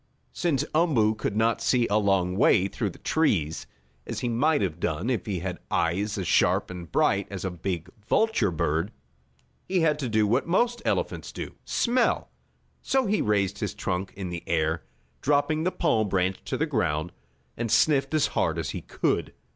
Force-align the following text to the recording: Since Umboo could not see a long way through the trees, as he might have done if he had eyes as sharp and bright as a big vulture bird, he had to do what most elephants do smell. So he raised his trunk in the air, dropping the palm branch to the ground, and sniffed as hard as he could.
Since 0.33 0.65
Umboo 0.73 1.13
could 1.13 1.37
not 1.37 1.61
see 1.61 1.87
a 1.87 1.99
long 1.99 2.35
way 2.35 2.67
through 2.67 2.89
the 2.89 2.97
trees, 2.97 3.67
as 4.07 4.21
he 4.21 4.29
might 4.29 4.63
have 4.63 4.79
done 4.79 5.11
if 5.11 5.27
he 5.27 5.41
had 5.41 5.59
eyes 5.69 6.17
as 6.17 6.27
sharp 6.27 6.71
and 6.71 6.91
bright 6.91 7.27
as 7.29 7.45
a 7.45 7.51
big 7.51 7.87
vulture 8.07 8.49
bird, 8.49 8.91
he 9.69 9.81
had 9.81 9.99
to 9.99 10.09
do 10.09 10.25
what 10.25 10.47
most 10.47 10.81
elephants 10.85 11.31
do 11.31 11.53
smell. 11.65 12.31
So 12.81 13.05
he 13.05 13.21
raised 13.21 13.59
his 13.59 13.75
trunk 13.75 14.11
in 14.15 14.29
the 14.29 14.41
air, 14.47 14.81
dropping 15.21 15.65
the 15.65 15.71
palm 15.71 16.09
branch 16.09 16.43
to 16.45 16.57
the 16.57 16.65
ground, 16.65 17.11
and 17.55 17.71
sniffed 17.71 18.15
as 18.15 18.25
hard 18.33 18.57
as 18.57 18.71
he 18.71 18.81
could. 18.81 19.35